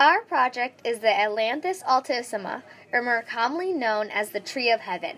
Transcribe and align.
Our 0.00 0.20
project 0.20 0.86
is 0.86 1.00
the 1.00 1.08
Ailanthus 1.08 1.82
altissima, 1.82 2.62
or 2.92 3.02
more 3.02 3.24
commonly 3.28 3.72
known 3.72 4.10
as 4.10 4.30
the 4.30 4.38
Tree 4.38 4.70
of 4.70 4.78
Heaven. 4.78 5.16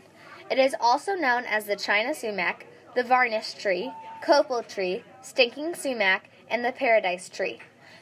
It 0.51 0.59
is 0.59 0.75
also 0.81 1.13
known 1.13 1.45
as 1.45 1.67
the 1.67 1.77
China 1.77 2.15
sumac, 2.15 2.67
the 2.95 3.03
varnish 3.03 3.53
tree, 3.53 3.93
copal 4.23 4.63
tree, 4.63 5.05
stinking 5.21 5.75
sumac, 5.75 6.31
and 6.49 6.65
the 6.65 6.73
paradise 6.73 7.29
tree. 7.29 7.59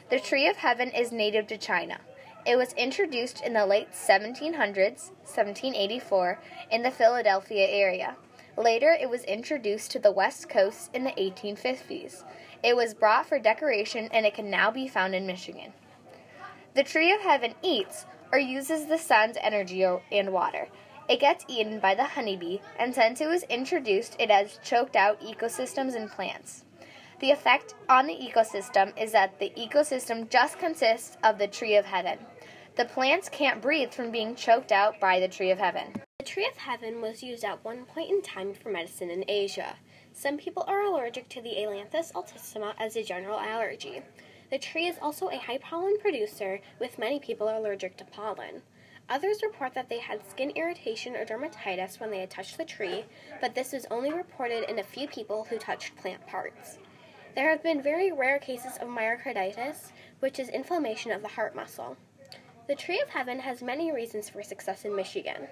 The 0.09 0.21
Tree 0.21 0.47
of 0.47 0.55
Heaven 0.55 0.89
is 0.91 1.11
native 1.11 1.47
to 1.47 1.57
China. 1.57 1.99
It 2.45 2.55
was 2.55 2.71
introduced 2.75 3.41
in 3.41 3.51
the 3.51 3.65
late 3.65 3.91
1700s, 3.91 5.11
1784, 5.25 6.39
in 6.71 6.81
the 6.81 6.91
Philadelphia 6.91 7.67
area. 7.67 8.15
Later, 8.55 8.95
it 8.97 9.09
was 9.09 9.25
introduced 9.25 9.91
to 9.91 9.99
the 9.99 10.13
West 10.13 10.47
Coast 10.47 10.91
in 10.93 11.03
the 11.03 11.11
1850s. 11.11 12.23
It 12.63 12.77
was 12.77 12.93
brought 12.93 13.25
for 13.25 13.37
decoration 13.37 14.07
and 14.13 14.25
it 14.25 14.33
can 14.33 14.49
now 14.49 14.71
be 14.71 14.87
found 14.87 15.13
in 15.13 15.27
Michigan. 15.27 15.73
The 16.79 16.85
tree 16.85 17.11
of 17.11 17.19
heaven 17.19 17.55
eats 17.61 18.05
or 18.31 18.39
uses 18.39 18.85
the 18.85 18.97
sun's 18.97 19.35
energy 19.41 19.83
and 19.83 20.31
water. 20.31 20.69
It 21.09 21.19
gets 21.19 21.43
eaten 21.49 21.81
by 21.81 21.93
the 21.93 22.05
honeybee, 22.05 22.59
and 22.79 22.95
since 22.95 23.19
it 23.19 23.27
was 23.27 23.43
introduced, 23.49 24.15
it 24.17 24.31
has 24.31 24.61
choked 24.63 24.95
out 24.95 25.19
ecosystems 25.19 25.95
and 25.95 26.09
plants. 26.09 26.63
The 27.19 27.31
effect 27.31 27.75
on 27.89 28.07
the 28.07 28.15
ecosystem 28.15 28.97
is 28.97 29.11
that 29.11 29.39
the 29.39 29.51
ecosystem 29.57 30.29
just 30.29 30.57
consists 30.57 31.17
of 31.21 31.37
the 31.37 31.47
tree 31.47 31.75
of 31.75 31.83
heaven. 31.83 32.17
The 32.77 32.85
plants 32.85 33.27
can't 33.27 33.61
breathe 33.61 33.91
from 33.91 34.09
being 34.09 34.33
choked 34.33 34.71
out 34.71 35.01
by 35.01 35.19
the 35.19 35.27
tree 35.27 35.51
of 35.51 35.59
heaven. 35.59 36.01
The 36.19 36.23
tree 36.23 36.47
of 36.49 36.55
heaven 36.55 37.01
was 37.01 37.21
used 37.21 37.43
at 37.43 37.61
one 37.65 37.83
point 37.87 38.09
in 38.09 38.21
time 38.21 38.53
for 38.53 38.69
medicine 38.69 39.09
in 39.09 39.25
Asia. 39.27 39.75
Some 40.13 40.37
people 40.37 40.63
are 40.65 40.83
allergic 40.83 41.27
to 41.27 41.41
the 41.41 41.55
Ailanthus 41.57 42.13
altissima 42.13 42.73
as 42.79 42.95
a 42.95 43.03
general 43.03 43.37
allergy. 43.37 44.01
The 44.49 44.57
tree 44.57 44.87
is 44.87 44.97
also 45.01 45.29
a 45.29 45.37
high 45.37 45.59
pollen 45.59 45.99
producer, 45.99 46.59
with 46.79 46.97
many 46.97 47.19
people 47.19 47.49
allergic 47.49 47.97
to 47.97 48.05
pollen. 48.05 48.63
Others 49.09 49.41
report 49.43 49.73
that 49.73 49.89
they 49.89 49.99
had 49.99 50.27
skin 50.29 50.51
irritation 50.51 51.15
or 51.15 51.25
dermatitis 51.25 51.99
when 51.99 52.11
they 52.11 52.19
had 52.19 52.29
touched 52.29 52.57
the 52.57 52.65
tree, 52.65 53.05
but 53.41 53.55
this 53.55 53.73
was 53.73 53.85
only 53.89 54.13
reported 54.13 54.69
in 54.69 54.79
a 54.79 54.83
few 54.83 55.07
people 55.07 55.45
who 55.45 55.57
touched 55.57 55.95
plant 55.95 56.25
parts. 56.27 56.77
There 57.35 57.49
have 57.49 57.63
been 57.63 57.81
very 57.81 58.11
rare 58.11 58.39
cases 58.39 58.77
of 58.77 58.87
myocarditis, 58.87 59.91
which 60.19 60.39
is 60.39 60.49
inflammation 60.49 61.11
of 61.11 61.21
the 61.21 61.27
heart 61.27 61.55
muscle. 61.55 61.97
The 62.67 62.75
Tree 62.75 63.01
of 63.01 63.09
Heaven 63.09 63.39
has 63.39 63.63
many 63.63 63.91
reasons 63.91 64.29
for 64.29 64.43
success 64.43 64.85
in 64.85 64.95
Michigan. 64.95 65.47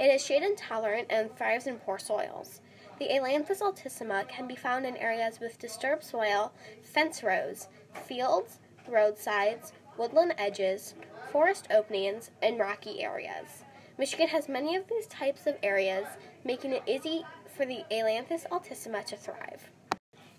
It 0.00 0.06
is 0.06 0.24
shade 0.24 0.42
intolerant 0.42 1.08
and 1.10 1.36
thrives 1.36 1.66
in 1.66 1.76
poor 1.76 1.98
soils. 1.98 2.62
The 2.98 3.08
Ailanthus 3.08 3.60
altissima 3.60 4.26
can 4.28 4.48
be 4.48 4.56
found 4.56 4.86
in 4.86 4.96
areas 4.96 5.40
with 5.40 5.58
disturbed 5.58 6.02
soil, 6.02 6.52
fence 6.82 7.22
rows, 7.22 7.68
fields, 7.92 8.60
roadsides, 8.88 9.74
woodland 9.98 10.34
edges, 10.38 10.94
forest 11.30 11.68
openings, 11.70 12.30
and 12.40 12.58
rocky 12.58 13.02
areas. 13.02 13.64
Michigan 13.98 14.28
has 14.28 14.48
many 14.48 14.74
of 14.74 14.88
these 14.88 15.06
types 15.06 15.46
of 15.46 15.58
areas, 15.62 16.06
making 16.44 16.72
it 16.72 16.82
easy 16.86 17.22
for 17.54 17.66
the 17.66 17.84
Ailanthus 17.90 18.46
altissima 18.50 19.04
to 19.04 19.18
thrive. 19.18 19.68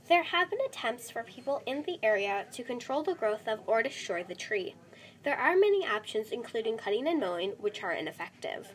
There 0.10 0.24
have 0.24 0.50
been 0.50 0.60
attempts 0.66 1.12
for 1.12 1.22
people 1.22 1.62
in 1.68 1.84
the 1.84 2.00
area 2.02 2.48
to 2.54 2.64
control 2.64 3.04
the 3.04 3.14
growth 3.14 3.48
of 3.48 3.60
or 3.68 3.84
destroy 3.84 4.24
the 4.24 4.34
tree. 4.34 4.74
There 5.24 5.38
are 5.38 5.56
many 5.56 5.86
options, 5.86 6.32
including 6.32 6.78
cutting 6.78 7.08
and 7.08 7.20
mowing, 7.20 7.52
which 7.60 7.84
are 7.84 7.94
ineffective. 7.94 8.74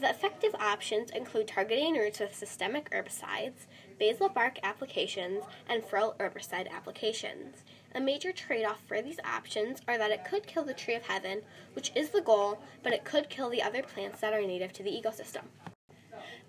The 0.00 0.10
effective 0.10 0.54
options 0.56 1.10
include 1.10 1.48
targeting 1.48 1.94
roots 1.94 2.20
with 2.20 2.34
systemic 2.34 2.90
herbicides, 2.90 3.66
basal 3.98 4.28
bark 4.28 4.58
applications, 4.62 5.44
and 5.68 5.84
frill 5.84 6.16
herbicide 6.18 6.68
applications. 6.70 7.62
A 7.94 8.00
major 8.00 8.32
trade 8.32 8.64
off 8.64 8.80
for 8.86 9.00
these 9.00 9.20
options 9.24 9.80
are 9.86 9.96
that 9.96 10.10
it 10.10 10.24
could 10.24 10.48
kill 10.48 10.64
the 10.64 10.74
tree 10.74 10.94
of 10.94 11.04
heaven, 11.04 11.42
which 11.74 11.92
is 11.94 12.10
the 12.10 12.20
goal, 12.20 12.58
but 12.82 12.92
it 12.92 13.04
could 13.04 13.30
kill 13.30 13.48
the 13.48 13.62
other 13.62 13.82
plants 13.82 14.20
that 14.20 14.32
are 14.32 14.40
native 14.40 14.72
to 14.72 14.82
the 14.82 14.90
ecosystem. 14.90 15.44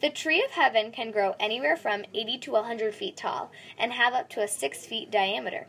The 0.01 0.09
tree 0.09 0.43
of 0.43 0.51
heaven 0.51 0.91
can 0.91 1.11
grow 1.11 1.35
anywhere 1.39 1.77
from 1.77 2.03
80 2.13 2.39
to 2.39 2.51
100 2.51 2.95
feet 2.95 3.15
tall 3.15 3.51
and 3.77 3.93
have 3.93 4.13
up 4.13 4.27
to 4.29 4.41
a 4.41 4.47
6 4.47 4.85
feet 4.85 5.11
diameter. 5.11 5.67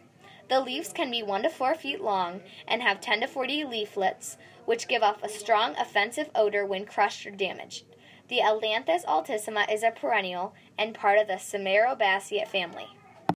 The 0.48 0.60
leaves 0.60 0.92
can 0.92 1.10
be 1.10 1.22
1 1.22 1.42
to 1.42 1.48
4 1.48 1.74
feet 1.74 2.00
long 2.00 2.40
and 2.68 2.82
have 2.82 3.00
10 3.00 3.20
to 3.20 3.26
40 3.26 3.64
leaflets, 3.64 4.36
which 4.64 4.88
give 4.88 5.02
off 5.02 5.22
a 5.22 5.28
strong 5.28 5.76
offensive 5.76 6.30
odor 6.34 6.64
when 6.64 6.86
crushed 6.86 7.26
or 7.26 7.30
damaged. 7.32 7.84
The 8.28 8.40
Ailanthus 8.40 9.04
altissima 9.04 9.70
is 9.72 9.82
a 9.82 9.90
perennial 9.90 10.54
and 10.78 10.94
part 10.94 11.18
of 11.18 11.26
the 11.26 11.34
Simaroubaceae 11.34 12.46
family. 12.48 12.88